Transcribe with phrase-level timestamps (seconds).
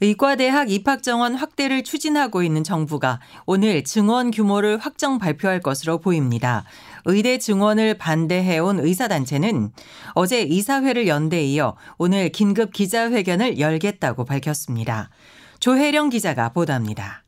[0.00, 6.64] 의과대학 입학 정원 확대를 추진하고 있는 정부가 오늘 증원 규모를 확정 발표할 것으로 보입니다.
[7.04, 9.72] 의대 증원을 반대해온 의사단체는
[10.14, 15.10] 어제 이사회를 연대 이어 오늘 긴급 기자회견을 열겠다고 밝혔습니다.
[15.60, 17.25] 조혜령 기자가 보도합니다.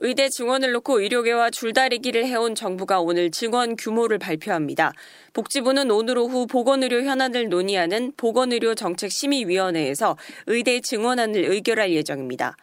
[0.00, 4.92] 의대 증원을 놓고 의료계와 줄다리기를 해온 정부가 오늘 증원 규모를 발표합니다.
[5.32, 10.16] 복지부는 오늘 오후 보건의료 현안을 논의하는 보건의료 정책심의위원회에서
[10.46, 12.56] 의대 증원안을 의결할 예정입니다.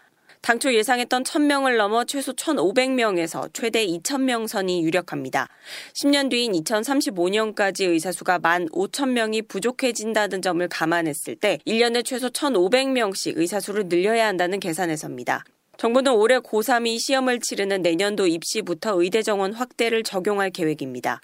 [0.46, 5.50] 당초 예상했던 1000명을 넘어 최소 1500명에서 최대 2000명 선이 유력합니다.
[5.94, 14.28] 10년 뒤인 2035년까지 의사수가 1만 5000명이 부족해진다는 점을 감안했을 때 1년에 최소 1500명씩 의사수를 늘려야
[14.28, 15.44] 한다는 계산에서입니다.
[15.78, 21.22] 정부는 올해 고3이 시험을 치르는 내년도 입시부터 의대 정원 확대를 적용할 계획입니다.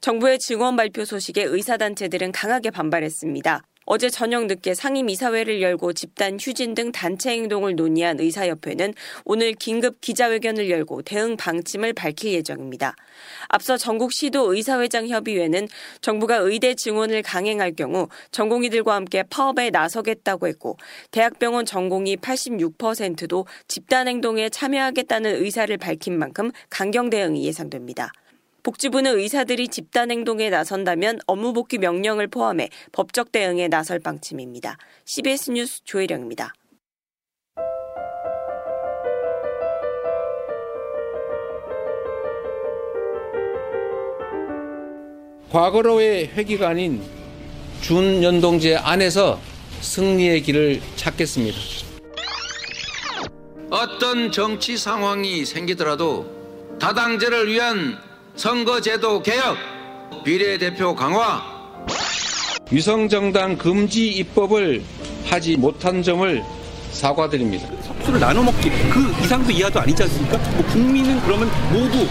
[0.00, 3.62] 정부의 증원 발표 소식에 의사단체들은 강하게 반발했습니다.
[3.84, 8.94] 어제 저녁 늦게 상임이사회를 열고 집단 휴진 등 단체 행동을 논의한 의사협회는
[9.24, 12.94] 오늘 긴급 기자회견을 열고 대응 방침을 밝힐 예정입니다.
[13.48, 15.68] 앞서 전국시도 의사회장 협의회는
[16.00, 20.76] 정부가 의대 증원을 강행할 경우 전공의들과 함께 파업에 나서겠다고 했고
[21.10, 28.12] 대학병원 전공의 86%도 집단 행동에 참여하겠다는 의사를 밝힌 만큼 강경 대응이 예상됩니다.
[28.62, 34.78] 복지부는 의사들이 집단 행동에 나선다면 업무 복귀 명령을 포함해 법적 대응에 나설 방침입니다.
[35.04, 36.52] CBS 뉴스 조혜령입니다.
[45.50, 47.02] 과거로의 회기가 아닌
[47.82, 49.38] 준연동제 안에서
[49.80, 51.58] 승리의 길을 찾겠습니다.
[53.70, 57.98] 어떤 정치 상황이 생기더라도 다당제를 위한
[58.42, 59.56] 선거제도 개혁,
[60.24, 61.40] 비례대표 강화,
[62.72, 64.82] 위성정당 금지 입법을
[65.26, 66.42] 하지 못한 점을
[66.90, 67.68] 사과드립니다.
[67.82, 70.38] 석수를 나눠 먹기 그 이상도 이하도 아니지 않습니까?
[70.56, 72.04] 뭐 국민은 그러면 모두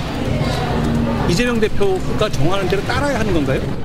[1.30, 3.84] 이재명 대표가 정하는 대로 따라야 하는 건가요?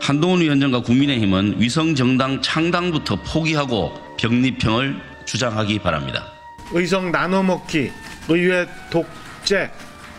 [0.00, 4.96] 한동훈 위원장과 국민의힘은 위성정당 창당부터 포기하고 병립형을
[5.26, 6.32] 주장하기 바랍니다.
[6.72, 7.90] 의성 나눠 먹기,
[8.30, 9.70] 의회 독재,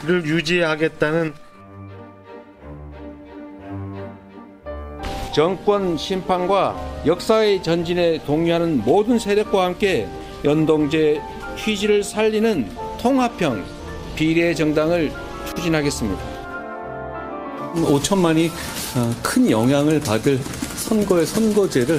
[0.03, 1.33] 를 유지하겠다는
[5.33, 10.07] 정권 심판과 역사의 전진에 동의하는 모든 세력과 함께
[10.45, 11.21] 연동제
[11.57, 12.69] 취지를 살리는
[13.01, 13.65] 통합형
[14.15, 15.11] 비례 정당을
[15.55, 16.39] 추진하겠습니다.
[17.75, 18.49] 5천만이
[18.95, 20.39] 어, 큰 영향을 받을
[20.75, 21.97] 선거의 선거제를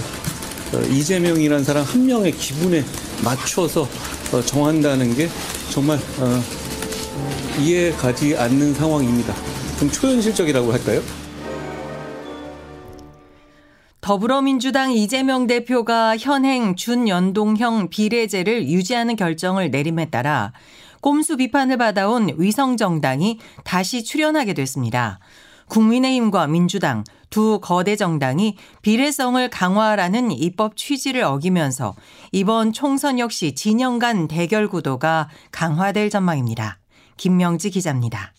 [0.74, 2.82] 어, 이재명이라는 사람 한 명의 기분에
[3.22, 3.86] 맞춰서
[4.32, 5.28] 어, 정한다는 게
[5.70, 5.98] 정말
[7.60, 9.34] 이해 가지 않는 상황입니다.
[9.78, 11.02] 좀 초현실적이라고 할까요?
[14.00, 20.52] 더불어민주당 이재명 대표가 현행 준연동형 비례제를 유지하는 결정을 내림에 따라
[21.00, 25.20] 꼼수 비판을 받아온 위성정당이 다시 출연하게 됐습니다.
[25.68, 31.94] 국민의힘과 민주당 두 거대 정당이 비례성을 강화하라는 입법 취지를 어기면서
[32.32, 36.79] 이번 총선 역시 진영 간 대결 구도가 강화될 전망입니다.
[37.20, 38.32] 김명지 기자입니다.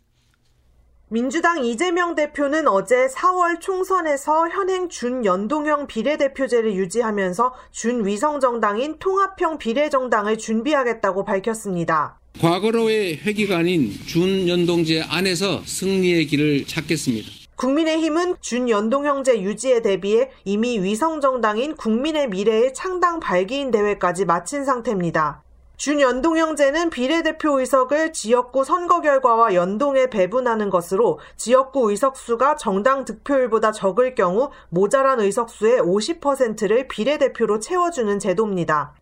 [1.08, 12.20] 민주당 이재명 대표는 어제 4월 총선에서 현행 준연동형 비례대표제를 유지하면서 준위성정당인 통합형 비례정당을 준비하겠다고 밝혔습니다.
[12.40, 17.30] 과거로의 회기가 아닌 준연동제 안에서 승리의 길을 찾겠습니다.
[17.58, 25.44] 국민의힘은 준연동형제 유지에 대비해 이미 위성정당인 국민의 미래의 창당 발기인 대회까지 마친 상태입니다.
[25.82, 34.14] 준연동 형제는 비례대표 의석을 지역구 선거 결과와 연동해 배분하는 것으로 지역구 의석수가 정당 득표율보다 적을
[34.14, 38.94] 경우 모자란 의석수의 50%를 비례대표로 채워주는 제도입니다.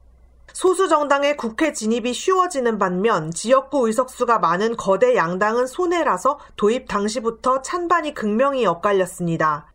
[0.53, 8.13] 소수 정당의 국회 진입이 쉬워지는 반면 지역구 의석수가 많은 거대 양당은 손해라서 도입 당시부터 찬반이
[8.13, 9.69] 극명히 엇갈렸습니다.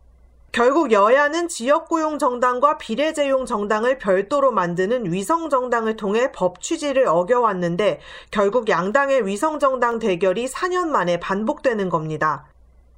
[0.55, 7.99] 결국 여야는 지역구용 정당과 비례제용 정당을 별도로 만드는 위성 정당을 통해 법 취지를 어겨왔는데
[8.31, 12.45] 결국 양당의 위성 정당 대결이 4년 만에 반복되는 겁니다.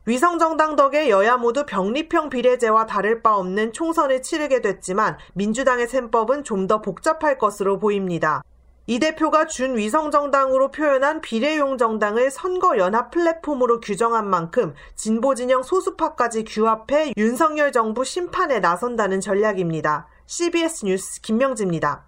[0.05, 6.67] 위성정당 덕에 여야 모두 병립형 비례제와 다를 바 없는 총선을 치르게 됐지만 민주당의 셈법은 좀
[6.67, 8.43] 더 복잡할 것으로 보입니다.
[8.89, 18.05] 이 대표가 준위성정당으로 표현한 비례용 정당을 선거연합 플랫폼으로 규정한 만큼 진보진영 소수파까지 규합해 윤석열 정부
[18.05, 20.07] 심판에 나선다는 전략입니다.
[20.25, 22.07] CBS 뉴스 김명지입니다.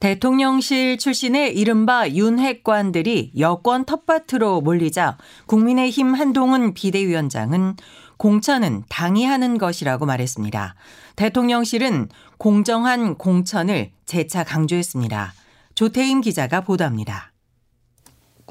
[0.00, 5.16] 대통령실 출신의 이른바 윤핵관들이 여권 텃밭으로 몰리자
[5.46, 7.76] 국민의힘 한동훈 비대위원장은
[8.16, 10.74] 공천은 당이 하는 것이라고 말했습니다.
[11.16, 15.32] 대통령실은 공정한 공천을 재차 강조했습니다.
[15.74, 17.32] 조태임 기자가 보도합니다.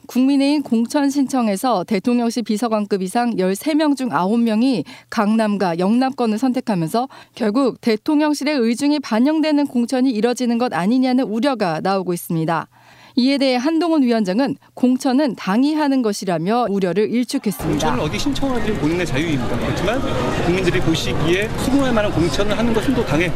[0.08, 9.00] 국민의힘 공천 신청에서 대통령실 비서관급 이상 13명 중 9명이 강남과 영남권을 선택하면서 결국 대통령실의 의중이
[9.00, 12.68] 반영되는 공천이 이뤄지는 것 아니냐는 우려가 나오고 있습니다.
[13.16, 17.88] 이에 대해 한동훈 위원장은 공천은 당이 하는 것이라며 우려를 일축했습니다.
[17.88, 19.58] 공천을 어디 신청하는지 본인의 자유입니다.
[19.58, 20.02] 그렇지만
[20.46, 23.32] 국민들이 보시기에 수긍할 만한 공천을 하는 것은 또 당의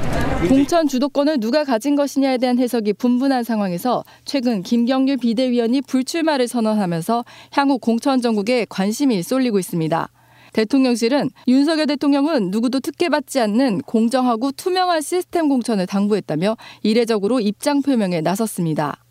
[0.48, 7.78] 공천 주도권을 누가 가진 것이냐에 대한 해석이 분분한 상황에서 최근 김경률 비대위원이 불출마를 선언하면서 향후
[7.78, 10.10] 공천 전국에 관심이 쏠리고 있습니다.
[10.54, 19.05] 대통령실은 윤석열 대통령은 누구도 특혜받지 않는 공정하고 투명한 시스템 공천을 당부했다며 이례적으로 입장 표명에 나섰습니다.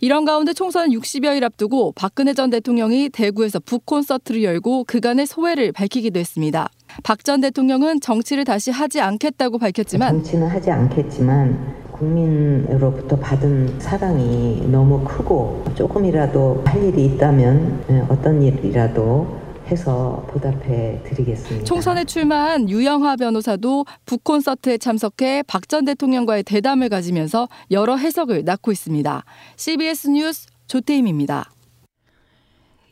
[0.00, 6.68] 이런 가운데 총선 60여일 앞두고 박근혜 전 대통령이 대구에서 북콘서트를 열고 그간의 소회를 밝히기도 했습니다.
[7.02, 15.02] 박 전 대통령은 정치를 다시 하지 않겠다고 밝혔지만 정치는 하지 않겠지만 국민으로부터 받은 사랑이 너무
[15.02, 21.64] 크고 조금이라도 할 일이 있다면 어떤 일이라도 해서 보답해 드리겠습니다.
[21.64, 29.24] 총선에 출마한 유영하 변호사도 북콘서트에 참석해 박 전 대통령과의 대담을 가지면서 여러 해석을 낳고 있습니다.
[29.56, 31.50] CBS 뉴스 조태임입니다.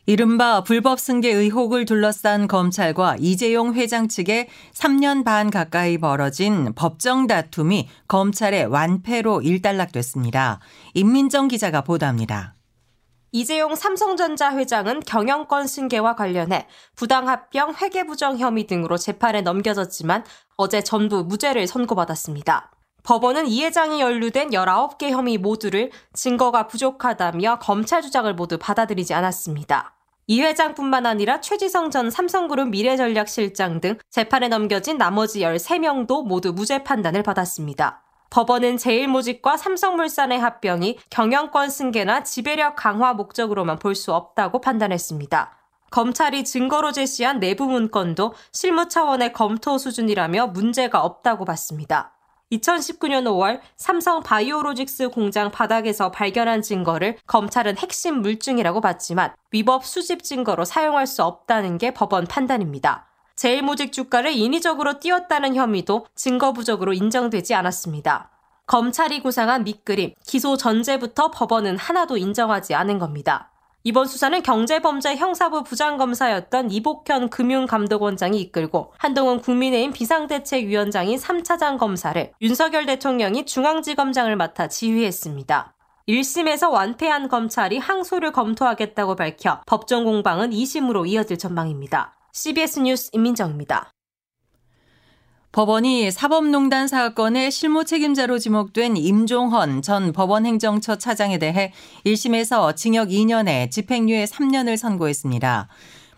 [0.07, 7.87] 이른바 불법 승계 의혹을 둘러싼 검찰과 이재용 회장 측의 3년 반 가까이 벌어진 법정 다툼이
[8.07, 10.59] 검찰의 완패로 일단락됐습니다.
[10.93, 12.54] 임민정 기자가 보도합니다.
[13.35, 20.23] 이재용 삼성전자 회장은 경영권 승계와 관련해 부당합병, 회계부정 혐의 등으로 재판에 넘겨졌지만
[20.55, 22.71] 어제 전부 무죄를 선고받았습니다.
[23.03, 29.93] 법원은 이 회장이 연루된 19개 혐의 모두를 증거가 부족하다며 검찰 주장을 모두 받아들이지 않았습니다.
[30.27, 37.21] 이 회장뿐만 아니라 최지성 전 삼성그룹 미래전략실장 등 재판에 넘겨진 나머지 13명도 모두 무죄 판단을
[37.21, 38.04] 받았습니다.
[38.35, 45.57] 법원은 제일모직과 삼성물산의 합병이 경영권 승계나 지배력 강화 목적으로만 볼 수 없다고 판단했습니다.
[45.89, 52.11] 검찰이 증거로 제시한 내부 문건도 실무 차원의 검토 수준이라며 문제가 없다고 봤습니다.
[52.51, 60.65] 2019년 5월 삼성 바이오로직스 공장 바닥에서 발견한 증거를 검찰은 핵심 물증이라고 봤지만 위법 수집 증거로
[60.65, 63.07] 사용할 수 없다는 게 법원 판단입니다.
[63.35, 68.31] 제일모직 주가를 인위적으로 띄웠다는 혐의도 증거 부족으로 인정되지 않았습니다.
[68.65, 73.51] 검찰이 구상한 밑그림, 기소 전제부터 법원은 하나도 인정하지 않은 겁니다.
[73.83, 83.45] 이번 수사는 경제범죄 형사부 부장검사였던 이복현 금융감독원장이 이끌고 한동훈 국민의힘 비상대책위원장인 3차장 검사를 윤석열 대통령이
[83.45, 85.75] 중앙지검장을 맡아 지휘했습니다.
[86.07, 92.14] 1심에서 완패한 검찰이 항소를 검토하겠다고 밝혀 법정 공방은 2심으로 이어질 전망입니다.
[92.35, 93.93] CBS 뉴스 임민정입니다.
[95.53, 101.71] 법원이 사법농단 사건의 실무 책임자로 지목된 임종헌 전 법원행정처 차장에 대해
[102.05, 105.69] 1심에서 징역 2년에 집행유예 3년을 선고했습니다.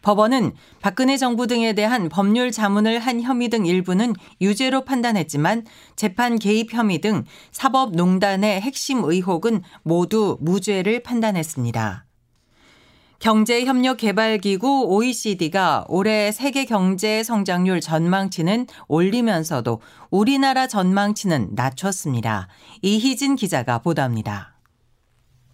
[0.01, 6.73] 법원은 박근혜 정부 등에 대한 법률 자문을 한 혐의 등 일부는 유죄로 판단했지만 재판 개입
[6.73, 12.06] 혐의 등 사법농단의 핵심 의혹은 모두 무죄를 판단했습니다.
[13.19, 19.81] 경제협력개발기구 OECD가 올해 세계 경제 성장률 전망치는 올리면서도
[20.11, 22.47] 우리나라 전망치는 낮췄습니다.
[22.81, 24.56] 이희진 기자가 보도합니다.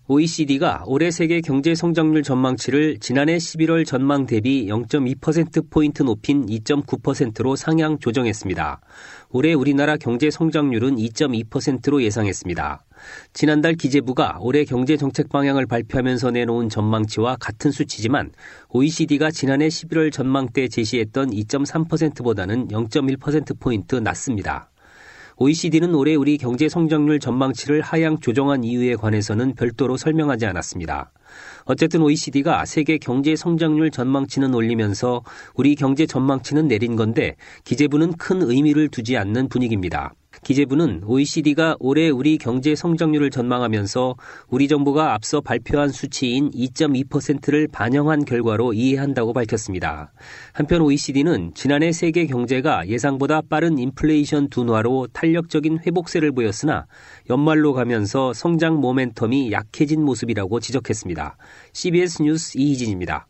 [0.06, 8.82] OECD가 올해 세계 경제 성장률 전망치를 지난해 11월 전망 대비 0.2%포인트 높인 2.9%로 상향 조정했습니다.
[9.30, 12.84] 올해 우리나라 경제 성장률은 2.2%로 예상했습니다.
[13.32, 18.32] 지난달 기재부가 올해 경제 정책 방향을 발표하면서 내놓은 전망치와 같은 수치지만
[18.72, 24.73] OECD가 지난해 11월 전망 때 제시했던 2.3%보다는 0.1%포인트 낮습니다.
[25.38, 31.12] OECD는 올해 우리 경제 성장률 전망치를 하향 조정한 이유에 관해서는 별도로 설명하지 않았습니다.
[31.66, 35.24] 어쨌든 OECD가 세계 경제 성장률 전망치는 올리면서
[35.56, 40.14] 우리 경제 전망치는 내린 건데 기재부는 큰 의미를 두지 않는 분위기입니다.
[40.44, 44.16] 기재부는 OECD가 올해 우리 경제 성장률을 전망하면서
[44.50, 50.12] 우리 정부가 앞서 발표한 수치인 2.2%를 반영한 결과로 이해한다고 밝혔습니다.
[50.52, 56.86] 한편 OECD는 지난해 세계 경제가 예상보다 빠른 인플레이션 둔화로 탄력적인 회복세를 보였으나
[57.30, 61.38] 연말로 가면서 성장 모멘텀이 약해진 모습이라고 지적했습니다.
[61.74, 63.28] CBS 뉴스 이희진입니다.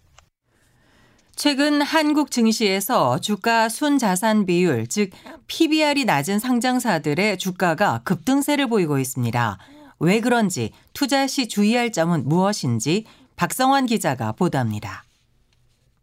[1.36, 5.10] 최근 한국 증시에서 주가 순자산 비율, 즉
[5.48, 9.58] PBR이 낮은 상장사들의 주가가 급등세를 보이고 있습니다.
[10.00, 15.04] 왜 그런지 투자 시 주의할 점은 무엇인지 박성환 기자가 보도합니다.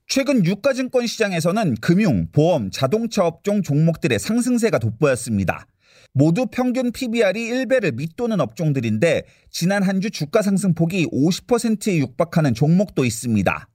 [0.09, 5.67] 최근 유가증권 시장에서는 금융, 보험, 자동차 업종 종목들의 상승세가 돋보였습니다.
[6.13, 9.23] 모두 평균 PBR이 1배를 밑도는 업종들인데
[9.53, 13.69] 지난 한 주 주가 상승폭이 50%에 육박하는 종목도 있습니다.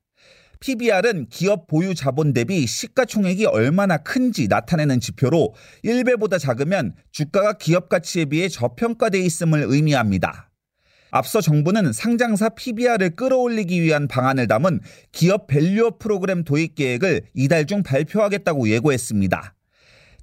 [0.59, 8.25] PBR은 기업 보유 자본 대비 시가총액이 얼마나 큰지 나타내는 지표로 1배보다 작으면 주가가 기업 가치에
[8.25, 10.51] 비해 저평가돼 있음을 의미합니다.
[11.11, 14.81] 앞서 정부는 상장사 PBR을 끌어올리기 위한 방안을 담은
[15.13, 19.54] 기업 밸류업 프로그램 도입 계획을 이달 중 발표하겠다고 예고했습니다.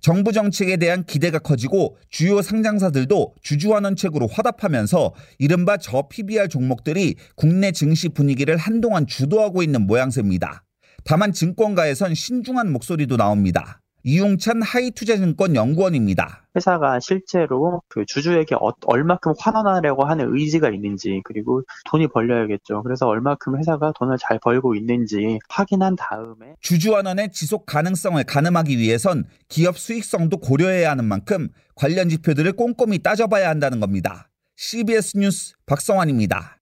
[0.02, 8.08] 정부 정책에 대한 기대가 커지고 주요 상장사들도 주주환원책으로 화답하면서 이른바 저 PBR 종목들이 국내 증시
[8.08, 10.64] 분위기를 한동안 주도하고 있는 모양새입니다.
[11.04, 13.80] 다만 증권가에선 신중한 목소리도 나옵니다.
[14.02, 16.41] 이용찬 하이투자증권 연구원입니다.
[16.56, 22.82] 회사가 실제로 그 주주에게 어, 얼마큼 환원하려고 하는 의지가 있는지 그리고 돈이 벌려야겠죠.
[22.82, 29.24] 그래서 얼마큼 회사가 돈을 잘 벌고 있는지 확인한 다음에 주주 환원의 지속 가능성을 가늠하기 위해선
[29.48, 34.28] 기업 수익성도 고려해야 하는 만큼 관련 지표들을 꼼꼼히 따져봐야 한다는 겁니다.
[34.56, 36.61] CBS 뉴스 박성환입니다.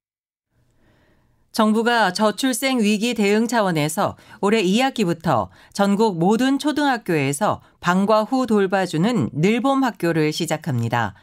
[1.52, 10.32] 정부가 저출생 위기 대응 차원에서 올해 2학기부터 전국 모든 초등학교에서 방과 후 돌봐주는 늘봄 학교를
[10.32, 11.14] 시작합니다.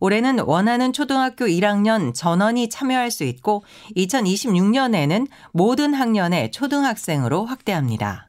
[0.00, 3.64] 올해는 원하는 초등학교 1학년 전원이 참여할 수 있고
[3.96, 8.28] 2026년에는 모든 학년의 초등학생으로 확대합니다.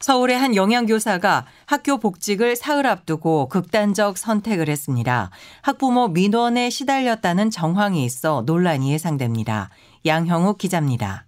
[0.00, 5.30] 서울의 한 영양교사가 학교 복직을 사흘 앞두고 극단적 선택을 했습니다.
[5.62, 9.70] 학부모 민원에 시달렸다는 정황이 있어 논란이 예상됩니다.
[10.06, 11.26] 양형욱 기자입니다.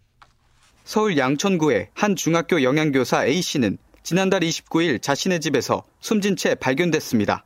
[0.85, 7.45] 서울 양천구의 한 중학교 영양교사 A씨는 지난달 29일 자신의 집에서 숨진 채 발견됐습니다.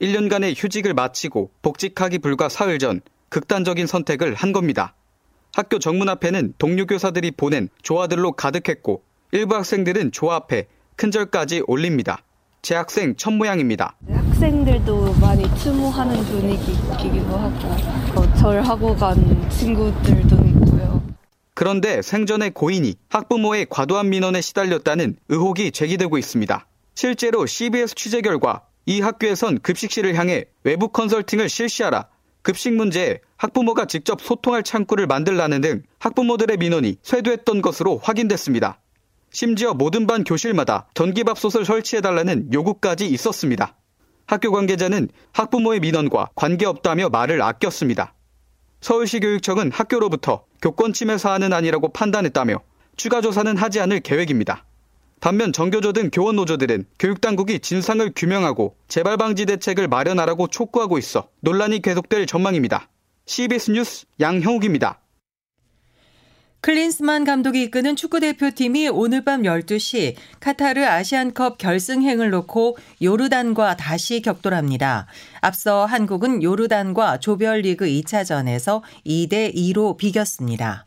[0.00, 4.94] 1년간의 휴직을 마치고 복직하기 불과 사흘 전 극단적인 선택을 한 겁니다.
[5.54, 12.22] 학교 정문 앞에는 동료 교사들이 보낸 조화들로 가득했고 일부 학생들은 조 앞에 큰 절까지 올립니다.
[12.62, 13.96] 제 학생 첫 모양입니다.
[14.08, 20.39] 학생들도 많이 추모하는 분위기이기도 하고 어, 절하고 간 친구들도.
[21.60, 26.66] 그런데 생전에 고인이 학부모의 과도한 민원에 시달렸다는 의혹이 제기되고 있습니다.
[26.94, 32.08] 실제로 CBS 취재 결과 이 학교에선 급식실을 향해 외부 컨설팅을 실시하라,
[32.40, 38.80] 급식 문제에 학부모가 직접 소통할 창구를 만들라는 등 학부모들의 민원이 쇄도했던 것으로 확인됐습니다.
[39.30, 43.76] 심지어 모든 반 교실마다 전기밥솥을 설치해달라는 요구까지 있었습니다.
[44.26, 48.14] 학교 관계자는 학부모의 민원과 관계없다며 말을 아꼈습니다.
[48.80, 52.60] 서울시 교육청은 학교로부터 교권 침해 사안은 아니라고 판단했다며
[52.96, 54.64] 추가 조사는 하지 않을 계획입니다.
[55.20, 61.82] 반면 정교조 등 교원 노조들은 교육당국이 진상을 규명하고 재발 방지 대책을 마련하라고 촉구하고 있어 논란이
[61.82, 62.88] 계속될 전망입니다.
[63.26, 65.00] CBS 뉴스 양형욱입니다.
[66.62, 75.06] 클린스만 감독이 이끄는 축구 대표팀이 오늘 밤 12시 카타르 아시안컵 결승행을 놓고 요르단과 다시 격돌합니다.
[75.40, 80.86] 앞서 한국은 요르단과 조별리그 2차전에서 2대 2로 비겼습니다.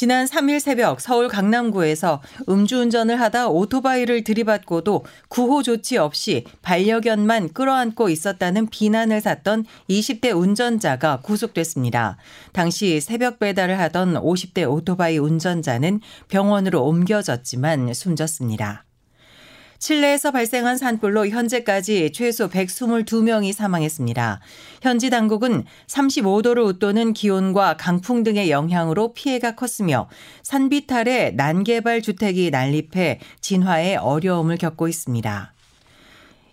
[0.00, 8.68] 지난 3일 새벽 서울 강남구에서 음주운전을 하다 오토바이를 들이받고도 구호 조치 없이 반려견만 끌어안고 있었다는
[8.68, 12.16] 비난을 샀던 20대 운전자가 구속됐습니다.
[12.54, 18.86] 당시 새벽 배달을 하던 50대 오토바이 운전자는 병원으로 옮겨졌지만 숨졌습니다.
[19.80, 24.40] 칠레에서 발생한 산불로 현재까지 최소 122명이 사망했습니다.
[24.82, 30.08] 현지 당국은 35도를 웃도는 기온과 강풍 등의 영향으로 피해가 컸으며
[30.42, 35.54] 산비탈에 난개발 주택이 난립해 진화에 어려움을 겪고 있습니다.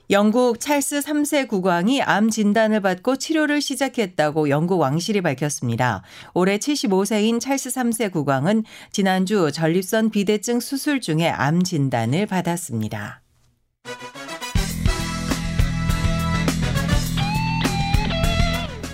[0.10, 6.02] 영국 찰스 3세 국왕이 암 진단을 받고 치료를 시작했다고 영국 왕실이 밝혔습니다.
[6.34, 13.22] 올해 75세인 찰스 3세 국왕은 지난주 전립선 비대증 수술 중에 암 진단을 받았습니다.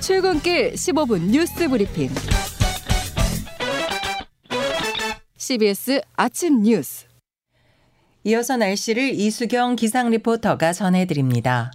[0.01, 2.09] 출근길 15분 뉴스 브리핑.
[5.37, 7.12] CBS 아침 뉴스.
[8.25, 11.71] 이어서 날씨를 이수경 기상 리포터가 전해드립니다.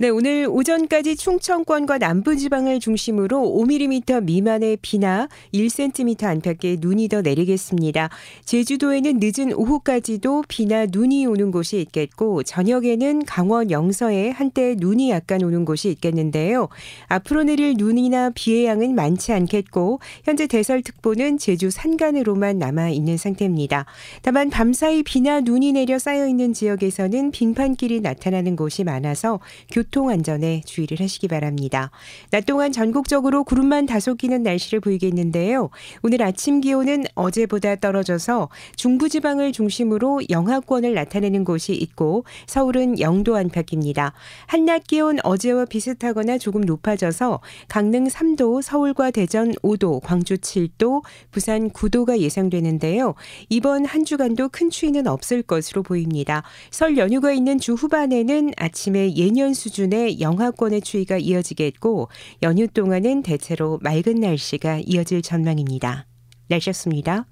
[0.00, 8.08] 네, 오늘 오전까지 충청권과 남부지방을 중심으로 5mm 미만의 비나 1cm 안팎의 눈이 더 내리겠습니다.
[8.46, 15.66] 제주도에는 늦은 오후까지도 비나 눈이 오는 곳이 있겠고 저녁에는 강원 영서에 한때 눈이 약간 오는
[15.66, 16.70] 곳이 있겠는데요.
[17.08, 23.84] 앞으로 내릴 눈이나 비의 양은 많지 않겠고 현재 대설특보는 제주 산간으로만 남아 있는 상태입니다.
[24.22, 29.40] 다만 밤사이 비나 눈이 내려 쌓여 있는 지역에서는 빙판길이 나타나는 곳이 많아서
[29.70, 31.90] 교 교통 안전에 주의를 하시기 바랍니다.
[32.30, 35.70] 낮 동안 전국적으로 구름만 다소 끼는 날씨를 보이겠는데요.
[36.02, 44.12] 오늘 아침 기온은 어제보다 떨어져서 중부지방을 중심으로 영하권을 나타내는 곳이 있고 서울은 0도 안팎입니다.
[44.46, 52.20] 한낮 기온 어제와 비슷하거나 조금 높아져서 강릉 3도, 서울과 대전 5도, 광주 7도, 부산 9도가
[52.20, 53.16] 예상되는데요.
[53.48, 56.44] 이번 한 주간도 큰 추위는 없을 것으로 보입니다.
[56.70, 62.08] 설 연휴가 있는 주 후반에는 아침에 예년 수준 수준의 영하권의 추위가 이어지겠고
[62.42, 66.06] 연휴 동안은 대체로 맑은 날씨가 이어질 전망입니다.
[66.48, 67.26] 날씨였습니다.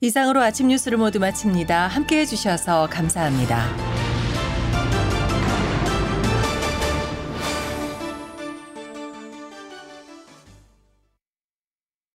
[0.00, 1.88] 이상으로 아침 뉴스를 모두 마칩니다.
[1.88, 3.99] 함께 해주셔서 감사합니다.